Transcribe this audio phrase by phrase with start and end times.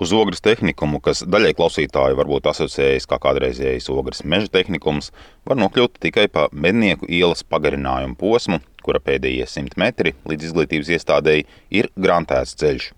[0.00, 5.10] Uz ogres tehnikumu, kas daļai klausītāju varbūt asociējas kā kādreizējais ogres meža tehnikums,
[5.44, 11.44] var nokļūt tikai pa mednieku ielas pagarinājumu posmu, kura pēdējie simt metri līdz izglītības iestādēji
[11.82, 12.90] ir grantēts ceļš.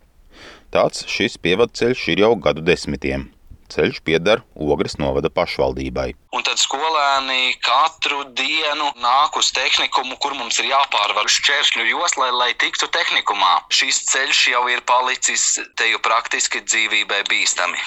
[0.70, 3.31] Tāds šis pievadceļš ir jau gadu desmitiem
[3.72, 6.12] ceļš pieder Ogres novada pašvaldībai.
[6.36, 12.50] Un tad skolēni katru dienu nāk uz tehnikumu, kur mums ir jāpārvar šķēršļu joslai, lai
[12.60, 13.54] tiktu tehnikumā.
[13.72, 17.80] Šis ceļš jau ir palicis te jau praktiski dzīvībai bīstami.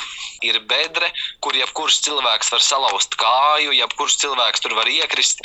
[0.46, 1.10] Ir bedre,
[1.42, 5.42] kur jebkurš cilvēks var salauzt kāju, jebkurš cilvēks tur var iekrist.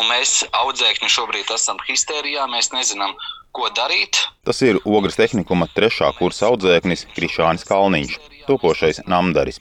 [0.00, 3.14] Un mēs audzēkņi šobrīd esam histērijā, mēs nezinām,
[3.52, 4.18] ko darīt.
[4.46, 8.16] Tas ir Ogres tehnikuma trešā kursa audzēknis Krišānis Kalniņš,
[8.48, 9.60] topošais namdaris.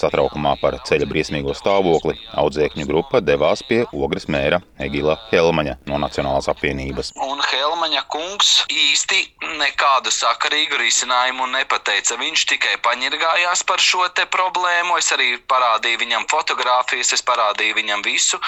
[0.00, 6.48] Satraukumā par ceļa briesmīgo stāvokli audzēkņu grupa devās pie ogres mēra Egila Helmaņa no Nacionālās
[6.52, 7.12] apvienības.
[7.20, 9.18] Un Helmaņa kungs īsti
[9.60, 12.16] nekādu sakarīgu risinājumu nepateica.
[12.20, 14.96] Viņš tikai paņirgājās par šo te problēmu.
[15.02, 18.40] Es arī parādīju viņam fotogrāfijas, es parādīju viņam visu.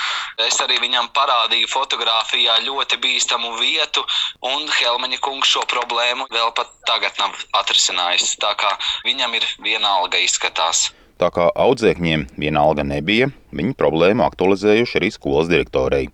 [0.46, 4.06] Es arī viņam parādīju fotografijā ļoti bīstamu vietu,
[4.54, 8.38] un Helmaņa kungs šo problēmu vēl pat tagad nav atrisinājis.
[8.40, 8.72] Tā kā
[9.04, 10.88] viņam ir vienalga izskatās.
[11.22, 16.08] Tā kā audzēkņiem vienalga nebija, viņi problēmu aktualizējuši arī skolas direktorei.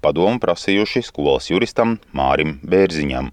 [0.00, 3.28] Padomu prasījuši skolas juristam Mārim Bērziņam.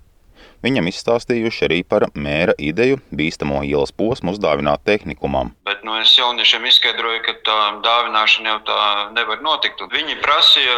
[0.65, 5.51] Viņam izstāstījuši arī par mēra ideju bīstamo ielas posmu uzdāvināt tehnikumam.
[5.67, 8.79] Bet nu, es jauniešiem izskaidroju, ka tā dāvināšana jau tā
[9.13, 9.83] nevar notikt.
[9.85, 10.77] Un viņi prasīja,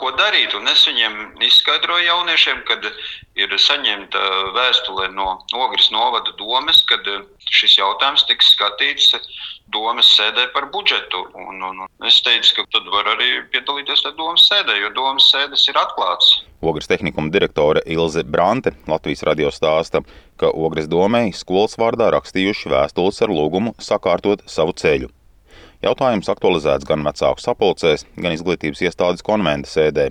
[0.00, 0.56] ko darīt.
[0.56, 2.88] Un es viņiem izskaidroju jauniešiem, kad
[3.36, 4.24] ir saņemta
[4.56, 5.34] vēstule no
[5.66, 7.04] Ogres novada domes, kad
[7.52, 9.12] šis jautājums tiks skatīts
[9.72, 11.26] domas sēdē par budžetu.
[11.34, 15.28] Un, un, un es teicu, ka tad var arī piedalīties tajā domas sēdē, jo domas
[15.32, 16.38] sēdes ir atklātas.
[16.66, 20.02] Ogres tehnikuma direktore Ilze Brante Latvijas radio stāsta,
[20.40, 25.10] ka Ogres domēji skolas vārdā rakstījuši vēstules ar lūgumu sakārtot savu ceļu.
[25.84, 30.10] Jautājums aktualizēts gan vecāku sapulcēs, gan izglītības iestādes konventa sēdē.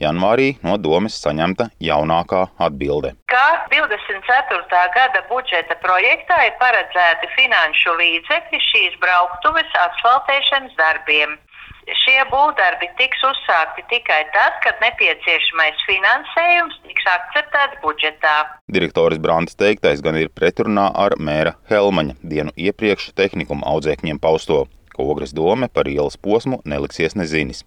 [0.00, 3.14] Janvārī no domas saņemta jaunākā atbilde.
[3.32, 4.82] Kā 24.
[4.96, 11.38] gada budžeta projektā ir paredzēti finanšu līdzekļi šīs brauktuves asfaltēšanas darbiem.
[11.86, 18.34] Šie būvdarbi tiks uzsākti tikai tad, kad nepieciešamais finansējums tiks akceptēts budžetā.
[18.74, 25.06] Direktoris Brāns teiktais gan ir pretrunā ar mēra Helmaņa dienu iepriekš tehnikuma audzēkņiem pausto, ka
[25.06, 27.62] ogres dome par ielas posmu neliksies nezinis.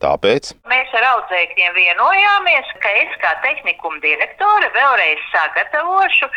[0.00, 6.30] Tāpēc mēs ar audzēkņiem vienojāmies, ka es kā tehnikuma direktore vēlreiz sagatavošu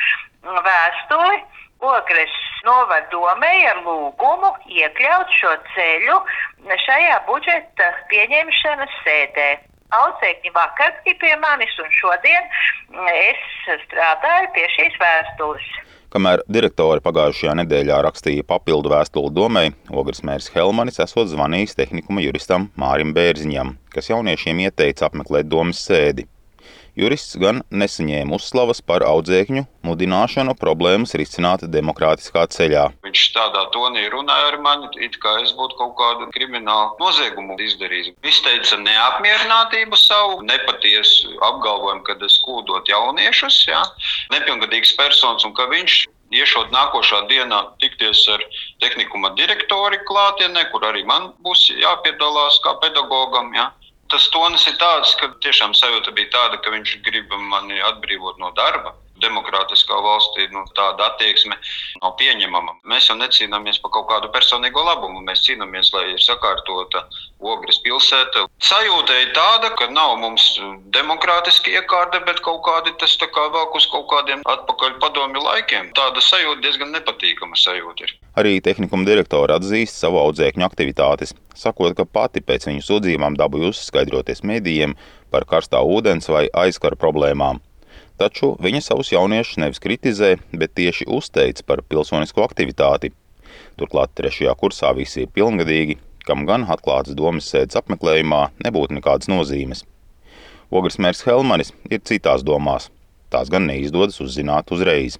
[0.65, 1.37] vēstuli
[1.81, 2.33] Ogres
[2.67, 6.17] novadomēji ar lūgumu iekļaut šo ceļu
[6.85, 9.47] šajā budžeta pieņemšanas sēdē.
[9.93, 12.47] Audzēkņi vakar bija pie manis un šodien
[13.13, 13.41] es
[13.85, 15.67] strādāju pie šīs vēstules.
[16.13, 22.67] Kamēr direktori pagājušajā nedēļā rakstīja papildu vēstuli domai, Ogres mērs Helmanis esot zvanījis tehnikuma juristam
[22.77, 26.27] Mārim Bērziņam, kas jauniešiem ieteica apmeklēt domas sēdi.
[26.93, 32.83] Jurists gan nesaņēma uzslavas par audzēkņu mudināšanu problēmas risināt demokrātiskā ceļā.
[33.07, 38.13] Viņš tādā tonī runāja ar mani, it kā es būtu kaut kādu kriminālu noziegumu izdarījis.
[38.21, 43.81] Viņš teica neapmierinātību savu, nepatiesu apgalvojumu, ka es kūdot jauniešus, ja?
[44.35, 46.03] nepilngadīgs personas un ka viņš
[46.33, 48.45] iešot nākošā dienā tikties ar
[48.85, 53.49] tehnikuma direktori klātienē, kur arī man būs jāpiedalās kā pedagogam.
[53.57, 53.71] Ja?
[54.13, 58.53] Tas tonis ir tāds, ka tiešām sajūta bija tāda, ka viņš grib mani atbrīvot no
[58.57, 61.57] darba demokrātiskā valstī nu, tāda attieksme
[62.01, 62.77] nav pieņemama.
[62.89, 65.23] Mēs jau necīnāmies par kaut kādu personīgo labumu.
[65.25, 67.05] Mēs cīnāmies, lai ir sakārtota
[67.43, 68.45] Ogres pilsēta.
[68.63, 70.45] Sajūta ir tāda, ka nav mums
[70.95, 75.91] demokrātiski iekārta, bet kaut kādi tas tā kā vēl uz kaut kādiem atpakaļ padomju laikiem.
[75.97, 78.15] Tāda sajūta diezgan nepatīkama sajūta ir.
[78.39, 84.43] Arī tehnikuma direktora atzīst savu audzēkņu aktivitātes, sakot, ka pati pēc viņu sūdzībām dabūja uzskaidroties
[84.47, 84.95] medijiem
[85.33, 87.61] par karstā ūdens vai aizkara problēmām.
[88.21, 93.11] Taču viņa savus jauniešus nevis kritizē, bet tieši uzteic par pilsonisko aktivitāti.
[93.79, 99.83] Turklāt trešajā kursā visi ir pilngadīgi, kam gan atklāts domas sēdes apmeklējumā nebūtu nekādas nozīmes.
[100.73, 102.89] Ogres mērs Helmanis ir citās domās.
[103.33, 105.17] Tās gan neizdodas uzzināt uzreiz.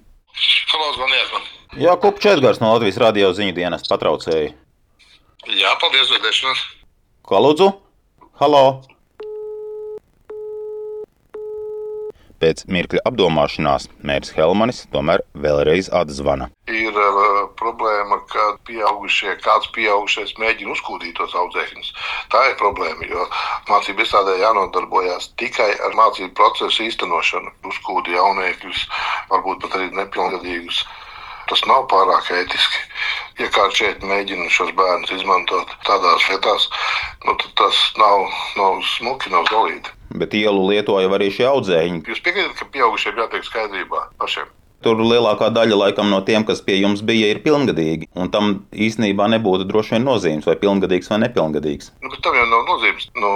[0.70, 1.50] Halo, zvaniet man!
[1.82, 4.54] Jā, Kupčs Edgars no Latvijas radio ziņu dienas patraucēja.
[5.50, 6.66] Jā, paldies, vēlēšanos!
[7.26, 7.70] Ko lūdzu?
[8.38, 8.64] Halo!
[12.44, 16.50] Pēc mirkļa apdomāšanās mērs Helmanis tomēr vēlreiz atzvana.
[16.68, 21.88] Ir uh, problēma, ka pieaugušie, kāds pieaugušais mēģina uzkūdīt tos audzēkņus.
[22.34, 23.24] Tā ir problēma, jo
[23.70, 27.54] mācību iestādē jānodarbojas tikai ar mācību procesu īstenošanu.
[27.72, 28.84] Uzkūdi jauniekļus,
[29.32, 30.84] varbūt pat arī nepilngadīgus
[31.50, 32.82] Tas nav pārāk ētiski.
[33.42, 36.68] Ja kāds šeit mēģina šos bērnus izmantot tādās vietās,
[37.26, 39.90] nu, tad tas nav, nav smuki, nav galīgi.
[40.14, 42.04] Bet ielu lietoja arī šie audzēkņi.
[42.06, 44.52] Jūs piekrītat, ka pieaugušiem jātiek skaidrībā pašiem?
[44.84, 48.10] Tur lielākā daļa laikam, no tiem, kas pie jums bija, ir pilngadīgi.
[48.20, 51.88] Un tam īstenībā nebūtu droši vien nozīmes, vai pilngadīgs vai nepilngadīgs.
[52.04, 53.08] Nu, tam jau nav nozīmes.
[53.16, 53.30] Nu,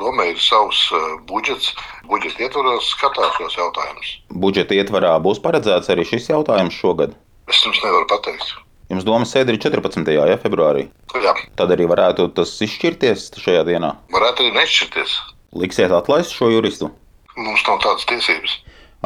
[0.00, 1.74] Domē, ir savs uh, budžets.
[2.08, 4.14] Budžeta ietvaros skatās šos jautājumus.
[4.32, 7.12] Budžeta ietvarā būs paredzēts arī šis jautājums šogad.
[7.50, 8.54] Es jums nevaru pateikt.
[8.90, 10.08] Jums domas sēde ir 14.
[10.16, 10.88] Ja, februārī.
[11.22, 13.92] Jā, Tad arī varētu tas izšķirties šajā dienā.
[14.10, 15.12] varētu arī nešķirties.
[15.60, 16.90] Liksiet atlaist šo juristu.
[17.36, 18.56] Mums nav tādas tiesības.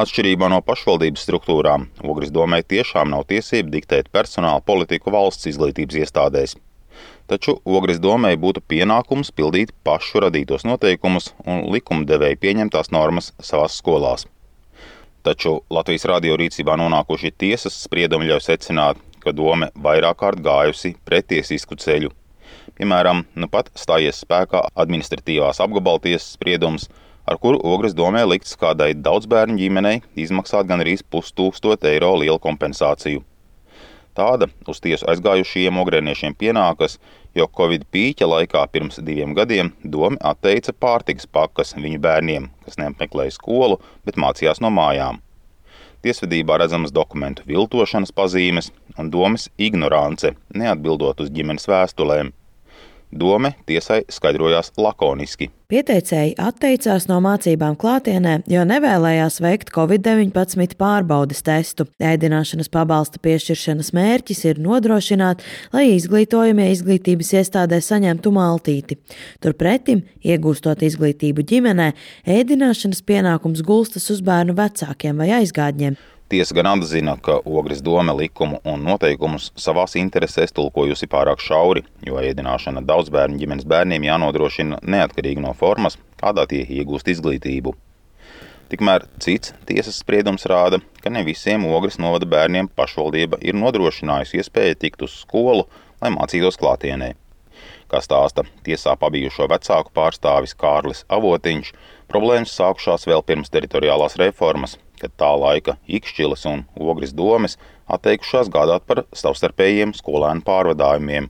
[0.01, 6.57] Atšķirībā no pašvaldības struktūrām, Ogres domē tiešām nav tiesība diktēt personāla politiku valsts izglītības iestādēs.
[7.25, 14.27] Taču Ogres domē būtu pienākums pildīt pašu radītos noteikumus un likumdevēja pieņemtās normas savās skolās.
[15.25, 21.79] Taču Latvijas radio rīcībā nonākušie tiesas spriedumi ļauj secināt, ka doma vairāk kārt gājusi pretiesisku
[21.81, 22.13] ceļu.
[22.77, 26.91] Piemēram, nu pat stājies spēkā administratīvās apgabaltiesas spriedums,
[27.25, 33.25] ar kuru Ogres domē likts kādai daudzbērnu ģimenei izmaksāt gan arī pustūkstot eiro lielu kompensāciju.
[34.15, 36.95] Tāda uz tiesu aizgājušajiem ogrēniešiem pienākas,
[37.35, 43.35] jo Covid pīķa laikā pirms diviem gadiem doma atteica pārtikas pakas viņu bērniem, kas neapmeklēja
[43.35, 45.19] skolu, bet mācījās no mājām.
[46.05, 48.71] Tiesvedībā redzamas dokumentu viltošanas pazīmes
[49.01, 52.31] un domas ignorance, neatbildot uz ģimenes vēstulēm.
[53.11, 55.49] Dome tiesai skaidrojās lakoniski.
[55.65, 61.87] Pieteicēji atteicās no mācībām klātienē, jo nevēlējās veikt Covid-19 pārbaudes testu.
[61.97, 65.41] Ēdināšanas pabalsta piešķiršanas mērķis ir nodrošināt,
[65.73, 68.99] lai izglītojamie izglītības iestādē saņemtu maltīti.
[69.41, 71.91] Turpretim, iegūstot izglītību ģimenē,
[72.29, 75.97] ēdināšanas pienākums gulstas uz bērnu vecākiem vai aizgādņiem.
[76.29, 82.17] Tiesa gan atzina, ka Ogres doma likumu un noteikumus savās interesēs tulkojusi pārāk šauri, jo
[82.17, 87.75] ēdināšana daudzbērnu ģimenes bērniem jānodrošina neatkarīgi no formas, kādā tie iegūst izglītību.
[88.71, 94.79] Tikmēr cits tiesas spriedums rāda, ka ne visiem Ogres novada bērniem pašvaldība ir nodrošinājusi iespēju
[94.81, 95.67] tikt uz skolu,
[96.01, 97.11] lai mācītos klātienē.
[97.85, 101.69] Kā stāsta tiesā pabijušo vecāku pārstāvis Kārlis Avotiņš,
[102.09, 107.57] problēmas sākušās vēl pirms teritoriālās reformas, kad tā laika Ikšķilas un Ogres domes
[107.91, 111.29] atteikušās gādāt par savstarpējiem skolēnu pārvadājumiem.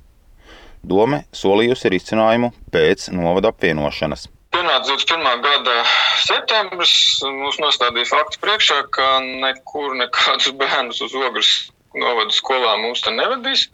[0.86, 4.28] Dome solījusi risinājumu pēc novada apvienošanas.
[4.56, 5.42] Pienāca 21.
[5.44, 5.80] gada
[6.24, 6.94] septembris,
[7.26, 11.52] mums nostādīja faktu priekšā, ka nekur nekādus bērnus uz ogres
[11.96, 13.68] novada skolā mums te nevedīs.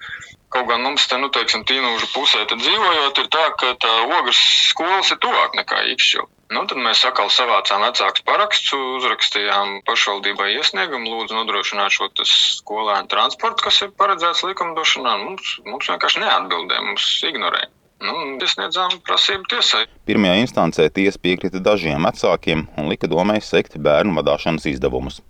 [0.52, 4.40] Kaut gan mums te, nu, teiksim, tīnūžu pusē dzīvojot, ir tā, ka tā ogres
[4.72, 6.28] skolas ir tuvāk nekā Ikšķila.
[6.51, 13.63] Nu, tad mēs atkal savācām vecākus parakstus, uzrakstījām pašvaldībai iesniegumu, lūdzu nodrošināt šo skolēnu transportu,
[13.69, 15.13] kas ir paredzēts likumdošanā.
[15.21, 17.71] Mums, mums vienkārši neatbildēja, mums ignorēja.
[18.03, 19.86] Nu, iesniedzām prasību tiesai.
[20.09, 25.21] Pirmajā instancē tiesa piekrita dažiem vecākiem un lika domai sekt bērnu vadīšanas izdevumus.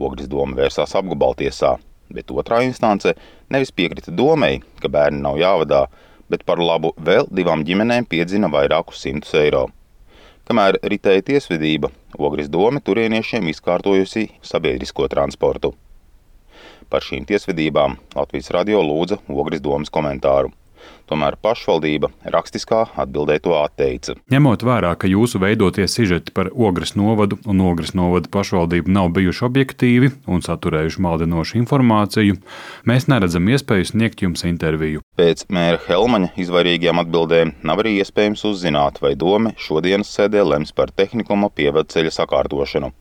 [0.00, 1.76] Ogres doma vērsās apgabaltiesā,
[2.08, 3.12] bet otrā instance
[3.52, 5.84] nevis piekrita domai, ka bērni nav jāvadā,
[6.32, 9.68] bet par labu vēl divām ģimenēm piedzina vairākus simtus eiro.
[10.44, 11.88] Kamēr ritēja tiesvedība,
[12.20, 15.70] Ogres doma turieniešiem izkārtojusi sabiedrisko transportu.
[16.92, 20.52] Par šīm tiesvedībām Latvijas radio lūdza Ogres domas komentāru.
[21.04, 24.14] Tomēr pašvaldība rakstiskā atbildē to atteica.
[24.32, 29.44] Ņemot vērā, ka jūsu veidotie sižeti par Ogres novadu un Ogres novada pašvaldību nav bijuši
[29.44, 32.38] objektīvi un saturējuši maldinošu informāciju,
[32.88, 35.04] mēs neredzam iespēju sniegt jums interviju.
[35.20, 40.92] Pēc mēra Helmaņa izvairīgajām atbildēm nav arī iespējams uzzināt, vai doma šodienas sēdē lems par
[40.96, 42.94] tehnikuma pievadceļa sakārtošanu,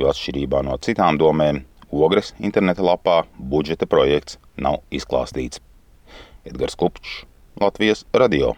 [0.00, 5.58] jo atšķirībā no citām domēm Ogres interneta lapā budžeta projekts nav izklāstīts.
[6.46, 7.24] Edgars Kupčs,
[7.56, 8.54] Latvijas radio.